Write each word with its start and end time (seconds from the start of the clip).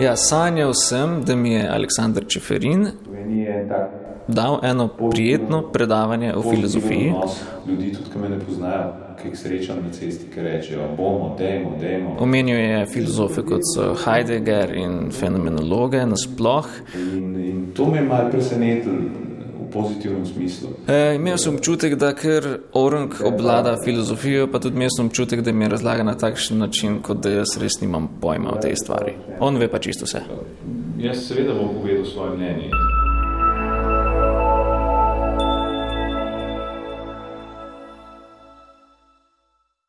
Ja, 0.00 0.16
sanjal 0.16 0.72
sem, 0.74 1.22
da 1.26 1.36
mi 1.36 1.52
je 1.52 1.68
Aleksandr 1.68 2.24
Čeferin 2.28 2.88
dal 4.28 4.58
eno 4.62 4.88
prijetno 5.10 5.62
predavanje 5.72 6.34
o 6.34 6.42
filozofiji. 6.42 7.12
Ljudi 7.66 7.92
tudi, 7.92 8.10
ki 8.12 8.18
me 8.18 8.28
ne 8.28 8.38
poznajo, 8.38 8.92
ki 9.22 9.28
jih 9.28 9.38
srečam 9.38 9.76
na 9.84 9.92
cesti, 9.92 10.30
ki 10.34 10.40
rečejo, 10.40 10.88
bomo, 10.96 11.36
dejmo, 11.38 11.76
dejmo. 11.80 12.16
Omenil 12.20 12.58
je 12.58 12.86
filozofe 12.86 13.42
kot 13.42 13.62
so 13.74 13.94
Heidegger 14.04 14.74
in 14.76 15.10
fenomenologe 15.12 16.06
nasploh. 16.06 16.66
In, 16.94 17.36
in 17.36 17.66
to 17.76 17.86
me 17.86 17.98
je 17.98 18.04
malo 18.04 18.30
presenetilo 18.30 18.94
pozitivnem 19.74 20.26
smislu. 20.26 20.68
E, 20.88 21.14
imel 21.18 21.38
sem 21.38 21.54
občutek, 21.54 21.98
da 22.00 22.14
ker 22.14 22.48
Orang 22.72 23.14
obvlada 23.24 23.76
filozofijo, 23.84 24.48
pa 24.52 24.58
tudi 24.62 24.80
imel 24.80 24.92
sem 24.96 25.06
občutek, 25.06 25.44
da 25.44 25.52
mi 25.52 25.64
je 25.64 25.74
razlaga 25.76 26.02
na 26.02 26.14
takšen 26.18 26.58
način, 26.58 27.00
kot 27.02 27.22
da 27.22 27.30
jaz 27.40 27.58
res 27.60 27.80
nimam 27.82 28.08
pojma 28.20 28.54
o 28.54 28.60
tej 28.62 28.76
stvari. 28.84 29.18
On 29.40 29.58
ve 29.58 29.68
pa 29.68 29.78
čisto 29.78 30.08
vse. 30.08 30.24
Jaz 30.98 31.26
seveda 31.28 31.58
bom 31.58 31.74
povedal 31.80 32.06
svoje 32.06 32.36
mnenje. 32.36 32.70